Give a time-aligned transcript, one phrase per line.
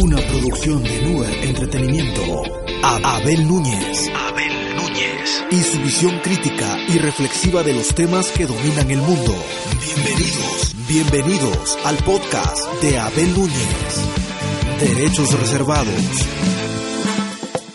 [0.00, 2.22] Una producción de Nuer Entretenimiento.
[2.84, 4.08] Abel Núñez.
[4.14, 5.44] Abel Núñez.
[5.50, 9.34] Y su visión crítica y reflexiva de los temas que dominan el mundo.
[9.80, 10.74] Bienvenidos.
[10.86, 14.08] Bienvenidos al podcast de Abel Núñez.
[14.78, 16.28] Derechos reservados.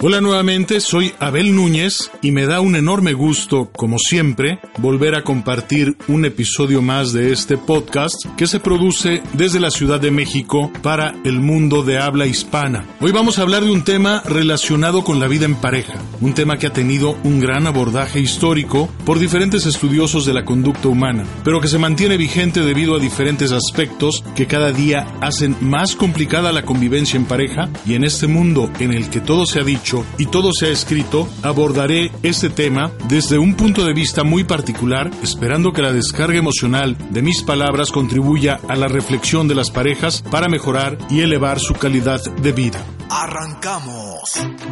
[0.00, 5.24] Hola nuevamente, soy Abel Núñez y me da un enorme gusto, como siempre, volver a
[5.24, 10.70] compartir un episodio más de este podcast que se produce desde la Ciudad de México
[10.82, 12.86] para el mundo de habla hispana.
[13.00, 16.58] Hoy vamos a hablar de un tema relacionado con la vida en pareja, un tema
[16.58, 21.60] que ha tenido un gran abordaje histórico por diferentes estudiosos de la conducta humana, pero
[21.60, 26.64] que se mantiene vigente debido a diferentes aspectos que cada día hacen más complicada la
[26.64, 29.87] convivencia en pareja y en este mundo en el que todo se ha dicho
[30.18, 35.10] y todo se ha escrito, abordaré este tema desde un punto de vista muy particular,
[35.22, 40.22] esperando que la descarga emocional de mis palabras contribuya a la reflexión de las parejas
[40.30, 42.84] para mejorar y elevar su calidad de vida.
[43.10, 44.20] Arrancamos.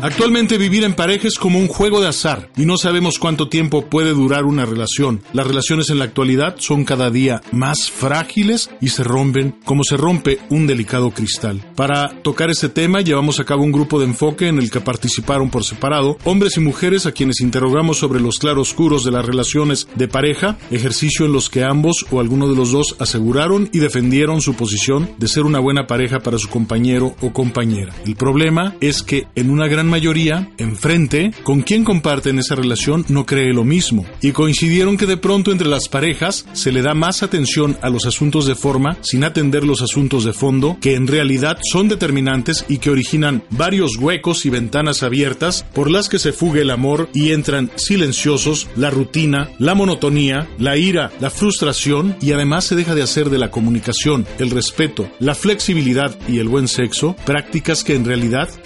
[0.02, 3.86] Actualmente vivir en pareja es como un juego de azar y no sabemos cuánto tiempo
[3.86, 5.22] puede durar una relación.
[5.32, 9.96] Las relaciones en la actualidad son cada día más frágiles y se rompen como se
[9.96, 11.64] rompe un delicado cristal.
[11.74, 15.50] Para tocar este tema llevamos a cabo un grupo de enfoque en el que participaron
[15.50, 20.08] por separado hombres y mujeres a quienes interrogamos sobre los claroscuros de las relaciones de
[20.08, 24.54] pareja, ejercicio en los que ambos o alguno de los dos aseguraron y defendieron su
[24.54, 27.94] posición de ser una buena pareja para su compañero o compañera.
[28.26, 33.54] Problema es que en una gran mayoría, enfrente, con quien comparten esa relación no cree
[33.54, 34.04] lo mismo.
[34.20, 38.04] Y coincidieron que de pronto entre las parejas se le da más atención a los
[38.04, 42.78] asuntos de forma sin atender los asuntos de fondo, que en realidad son determinantes y
[42.78, 47.30] que originan varios huecos y ventanas abiertas por las que se fuga el amor y
[47.30, 53.02] entran silenciosos la rutina, la monotonía, la ira, la frustración y además se deja de
[53.02, 58.04] hacer de la comunicación, el respeto, la flexibilidad y el buen sexo prácticas que en
[58.04, 58.15] realidad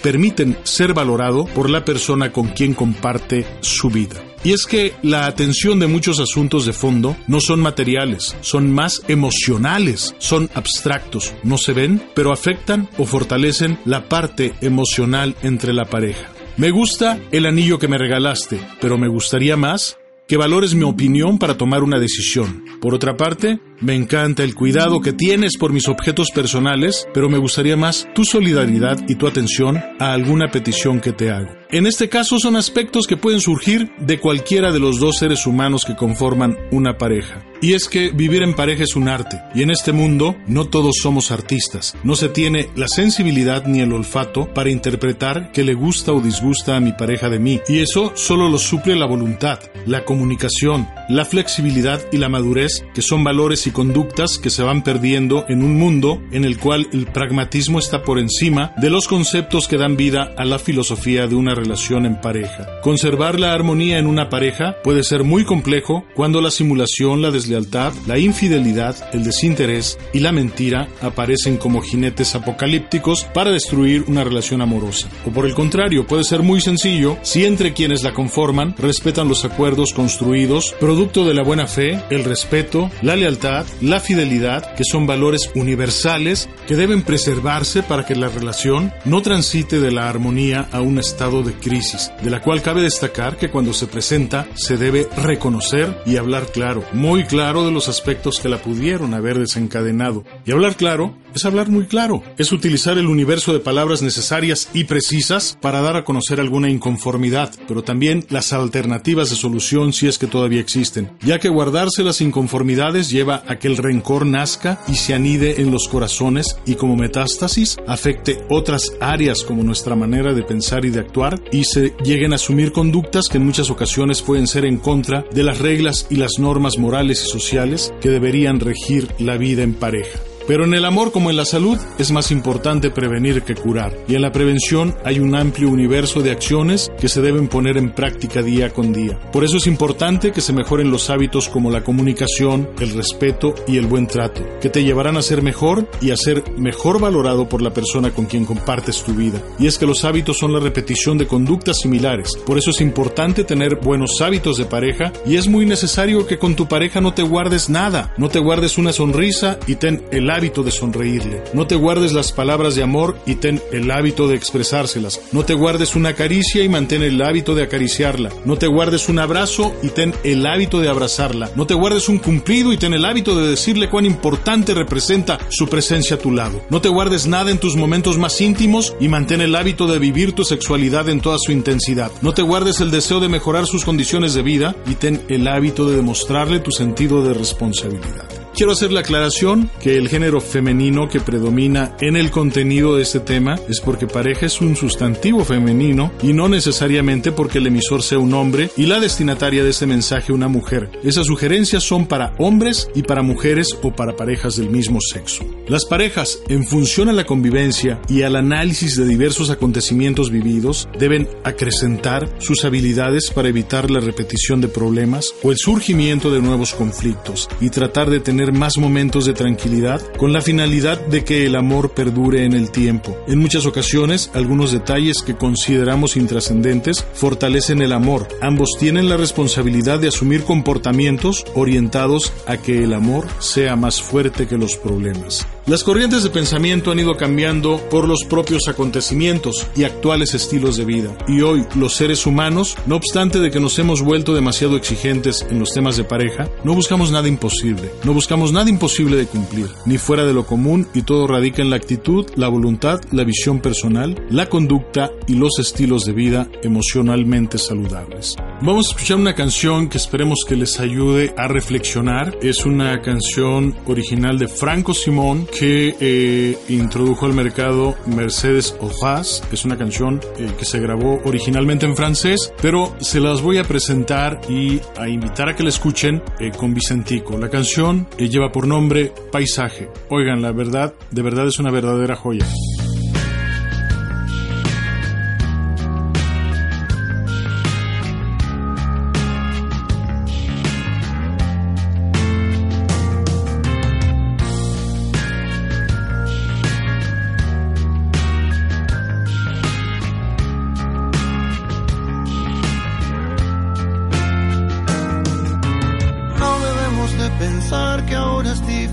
[0.01, 4.21] permiten ser valorado por la persona con quien comparte su vida.
[4.43, 9.03] Y es que la atención de muchos asuntos de fondo no son materiales, son más
[9.07, 15.85] emocionales, son abstractos, no se ven, pero afectan o fortalecen la parte emocional entre la
[15.85, 16.27] pareja.
[16.57, 19.97] Me gusta el anillo que me regalaste, pero me gustaría más
[20.31, 22.63] que valores mi opinión para tomar una decisión.
[22.79, 27.37] Por otra parte, me encanta el cuidado que tienes por mis objetos personales, pero me
[27.37, 31.60] gustaría más tu solidaridad y tu atención a alguna petición que te hago.
[31.73, 35.85] En este caso son aspectos que pueden surgir de cualquiera de los dos seres humanos
[35.85, 37.45] que conforman una pareja.
[37.61, 40.95] Y es que vivir en pareja es un arte, y en este mundo no todos
[41.01, 41.95] somos artistas.
[42.03, 46.75] No se tiene la sensibilidad ni el olfato para interpretar qué le gusta o disgusta
[46.75, 51.23] a mi pareja de mí, y eso solo lo suple la voluntad, la comunicación, la
[51.23, 55.77] flexibilidad y la madurez, que son valores y conductas que se van perdiendo en un
[55.77, 60.33] mundo en el cual el pragmatismo está por encima de los conceptos que dan vida
[60.35, 62.67] a la filosofía de una relación en pareja.
[62.81, 67.93] Conservar la armonía en una pareja puede ser muy complejo cuando la simulación, la deslealtad,
[68.07, 74.61] la infidelidad, el desinterés y la mentira aparecen como jinetes apocalípticos para destruir una relación
[74.61, 75.07] amorosa.
[75.25, 79.45] O por el contrario, puede ser muy sencillo si entre quienes la conforman respetan los
[79.45, 85.05] acuerdos construidos, producto de la buena fe, el respeto, la lealtad, la fidelidad, que son
[85.05, 90.81] valores universales que deben preservarse para que la relación no transite de la armonía a
[90.81, 95.07] un estado de crisis, de la cual cabe destacar que cuando se presenta se debe
[95.17, 100.23] reconocer y hablar claro, muy claro de los aspectos que la pudieron haber desencadenado.
[100.45, 104.85] Y hablar claro es hablar muy claro, es utilizar el universo de palabras necesarias y
[104.85, 110.17] precisas para dar a conocer alguna inconformidad, pero también las alternativas de solución si es
[110.17, 114.95] que todavía existen, ya que guardarse las inconformidades lleva a que el rencor nazca y
[114.95, 120.43] se anide en los corazones y como metástasis afecte otras áreas como nuestra manera de
[120.43, 124.47] pensar y de actuar y se lleguen a asumir conductas que en muchas ocasiones pueden
[124.47, 129.07] ser en contra de las reglas y las normas morales y sociales que deberían regir
[129.19, 130.30] la vida en pareja.
[130.47, 133.95] Pero en el amor como en la salud es más importante prevenir que curar.
[134.07, 137.91] Y en la prevención hay un amplio universo de acciones que se deben poner en
[137.91, 139.19] práctica día con día.
[139.31, 143.77] Por eso es importante que se mejoren los hábitos como la comunicación, el respeto y
[143.77, 147.61] el buen trato, que te llevarán a ser mejor y a ser mejor valorado por
[147.61, 149.41] la persona con quien compartes tu vida.
[149.59, 152.31] Y es que los hábitos son la repetición de conductas similares.
[152.45, 156.55] Por eso es importante tener buenos hábitos de pareja y es muy necesario que con
[156.55, 160.63] tu pareja no te guardes nada, no te guardes una sonrisa y ten el hábito
[160.63, 161.43] de sonreírle.
[161.53, 165.21] No te guardes las palabras de amor y ten el hábito de expresárselas.
[165.31, 168.31] No te guardes una caricia y mantén el hábito de acariciarla.
[168.45, 171.51] No te guardes un abrazo y ten el hábito de abrazarla.
[171.55, 175.67] No te guardes un cumplido y ten el hábito de decirle cuán importante representa su
[175.67, 176.61] presencia a tu lado.
[176.69, 180.33] No te guardes nada en tus momentos más íntimos y mantén el hábito de vivir
[180.33, 182.11] tu sexualidad en toda su intensidad.
[182.21, 185.89] No te guardes el deseo de mejorar sus condiciones de vida y ten el hábito
[185.89, 188.40] de demostrarle tu sentido de responsabilidad.
[188.61, 193.19] Quiero hacer la aclaración que el género femenino que predomina en el contenido de este
[193.19, 198.19] tema es porque pareja es un sustantivo femenino y no necesariamente porque el emisor sea
[198.19, 200.91] un hombre y la destinataria de este mensaje una mujer.
[201.03, 205.43] Esas sugerencias son para hombres y para mujeres o para parejas del mismo sexo.
[205.67, 211.27] Las parejas, en función a la convivencia y al análisis de diversos acontecimientos vividos, deben
[211.43, 217.49] acrecentar sus habilidades para evitar la repetición de problemas o el surgimiento de nuevos conflictos
[217.59, 221.91] y tratar de tener más momentos de tranquilidad con la finalidad de que el amor
[221.91, 223.17] perdure en el tiempo.
[223.27, 228.27] En muchas ocasiones, algunos detalles que consideramos intrascendentes fortalecen el amor.
[228.41, 234.47] Ambos tienen la responsabilidad de asumir comportamientos orientados a que el amor sea más fuerte
[234.47, 235.47] que los problemas.
[235.67, 240.85] Las corrientes de pensamiento han ido cambiando por los propios acontecimientos y actuales estilos de
[240.85, 241.15] vida.
[241.27, 245.59] Y hoy los seres humanos, no obstante de que nos hemos vuelto demasiado exigentes en
[245.59, 249.99] los temas de pareja, no buscamos nada imposible, no buscamos nada imposible de cumplir, ni
[249.99, 254.15] fuera de lo común y todo radica en la actitud, la voluntad, la visión personal,
[254.31, 258.35] la conducta y los estilos de vida emocionalmente saludables.
[258.63, 262.37] Vamos a escuchar una canción que esperemos que les ayude a reflexionar.
[262.43, 269.41] Es una canción original de Franco Simón que eh, introdujo al mercado Mercedes Ojaz.
[269.51, 273.63] Es una canción eh, que se grabó originalmente en francés, pero se las voy a
[273.63, 277.39] presentar y a invitar a que la escuchen eh, con Vicentico.
[277.39, 279.89] La canción lleva por nombre Paisaje.
[280.09, 282.45] Oigan, la verdad, de verdad es una verdadera joya.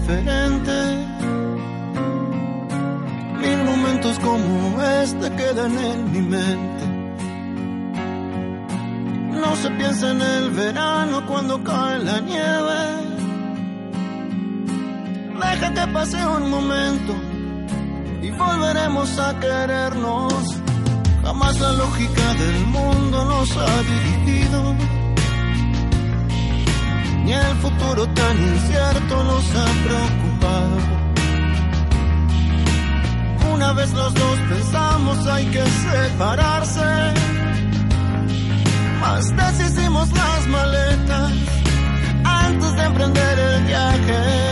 [0.09, 1.07] diferente.
[3.41, 6.85] Mil momentos como este quedan en mi mente.
[9.41, 12.79] No se piensa en el verano cuando cae la nieve.
[15.41, 17.15] Deja que pase un momento
[18.23, 20.33] y volveremos a querernos.
[21.23, 24.75] Jamás la lógica del mundo nos ha dirigido
[27.29, 30.77] ni el futuro tan incierto nos ha preocupado.
[33.55, 36.91] Una vez los dos pensamos hay que separarse,
[39.01, 41.33] mas deshicimos las maletas
[42.25, 44.48] antes de emprender el viaje.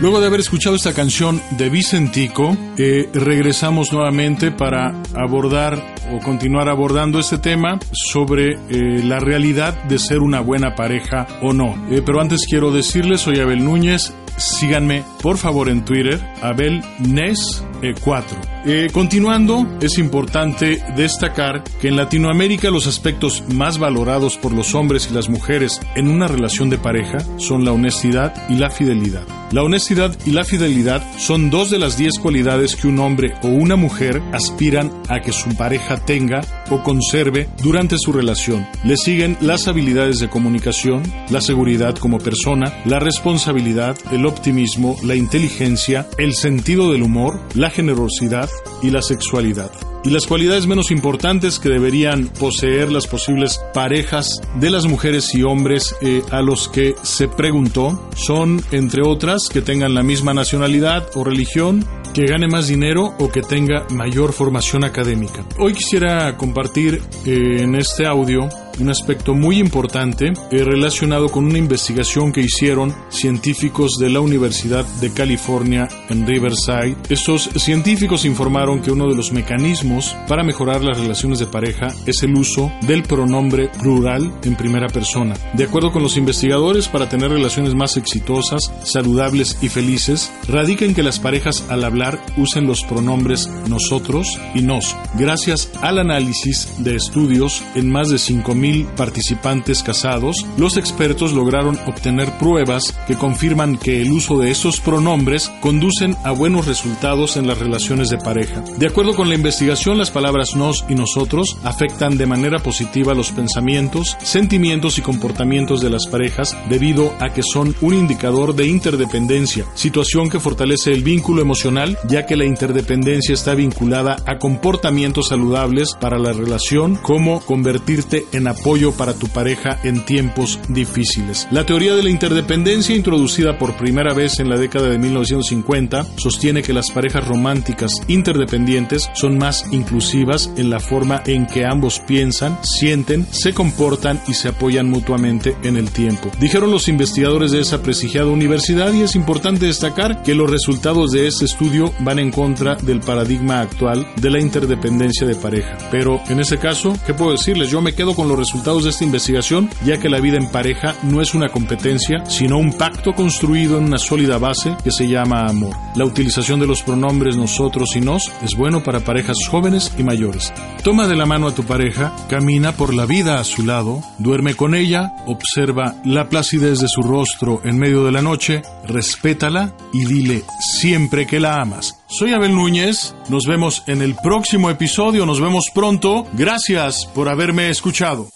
[0.00, 6.70] Luego de haber escuchado esta canción de Vicentico, eh, regresamos nuevamente para abordar o continuar
[6.70, 11.74] abordando este tema sobre eh, la realidad de ser una buena pareja o no.
[11.90, 17.62] Eh, pero antes quiero decirles, soy Abel Núñez, síganme por favor en Twitter, Abel Nes
[18.02, 18.38] 4.
[18.66, 25.08] Eh, continuando, es importante destacar que en Latinoamérica los aspectos más valorados por los hombres
[25.10, 29.26] y las mujeres en una relación de pareja son la honestidad y la fidelidad.
[29.50, 33.48] La honestidad y la fidelidad son dos de las diez cualidades que un hombre o
[33.48, 36.40] una mujer aspiran a que su pareja tenga
[36.70, 38.68] o conserve durante su relación.
[38.84, 45.16] Le siguen las habilidades de comunicación, la seguridad como persona, la responsabilidad, el optimismo, la
[45.16, 48.49] inteligencia, el sentido del humor, la generosidad,
[48.82, 49.70] y la sexualidad.
[50.02, 55.42] Y las cualidades menos importantes que deberían poseer las posibles parejas de las mujeres y
[55.42, 61.06] hombres eh, a los que se preguntó son, entre otras, que tengan la misma nacionalidad
[61.14, 65.44] o religión, que gane más dinero o que tenga mayor formación académica.
[65.58, 68.48] Hoy quisiera compartir eh, en este audio
[68.80, 75.12] un aspecto muy importante relacionado con una investigación que hicieron científicos de la Universidad de
[75.12, 76.96] California en Riverside.
[77.08, 82.22] Estos científicos informaron que uno de los mecanismos para mejorar las relaciones de pareja es
[82.22, 85.34] el uso del pronombre plural en primera persona.
[85.54, 90.94] De acuerdo con los investigadores, para tener relaciones más exitosas, saludables y felices, radica en
[90.94, 94.96] que las parejas al hablar usen los pronombres nosotros y nos.
[95.18, 102.30] Gracias al análisis de estudios en más de 5.000 participantes casados, los expertos lograron obtener
[102.38, 107.58] pruebas que confirman que el uso de esos pronombres conducen a buenos resultados en las
[107.58, 108.62] relaciones de pareja.
[108.76, 113.32] De acuerdo con la investigación, las palabras nos y nosotros afectan de manera positiva los
[113.32, 119.66] pensamientos, sentimientos y comportamientos de las parejas debido a que son un indicador de interdependencia,
[119.74, 125.94] situación que fortalece el vínculo emocional ya que la interdependencia está vinculada a comportamientos saludables
[126.00, 128.59] para la relación como convertirte en apoyo
[128.96, 131.48] para tu pareja en tiempos difíciles.
[131.50, 136.62] La teoría de la interdependencia introducida por primera vez en la década de 1950 sostiene
[136.62, 142.58] que las parejas románticas interdependientes son más inclusivas en la forma en que ambos piensan,
[142.62, 146.30] sienten, se comportan y se apoyan mutuamente en el tiempo.
[146.38, 151.26] Dijeron los investigadores de esa prestigiada universidad y es importante destacar que los resultados de
[151.26, 155.78] este estudio van en contra del paradigma actual de la interdependencia de pareja.
[155.90, 157.70] Pero en ese caso, ¿qué puedo decirles?
[157.70, 160.94] Yo me quedo con los resultados de esta investigación, ya que la vida en pareja
[161.02, 165.46] no es una competencia, sino un pacto construido en una sólida base que se llama
[165.46, 165.74] amor.
[165.94, 170.52] La utilización de los pronombres nosotros y nos es bueno para parejas jóvenes y mayores.
[170.82, 174.54] Toma de la mano a tu pareja, camina por la vida a su lado, duerme
[174.54, 180.04] con ella, observa la placidez de su rostro en medio de la noche, respétala y
[180.06, 181.99] dile siempre que la amas.
[182.10, 187.70] Soy Abel Núñez, nos vemos en el próximo episodio, nos vemos pronto, gracias por haberme
[187.70, 188.28] escuchado.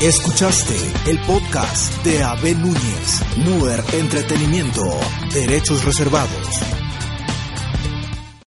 [0.00, 0.76] Escuchaste
[1.10, 4.84] el podcast de Abel Núñez, Muer Entretenimiento,
[5.34, 6.79] Derechos Reservados.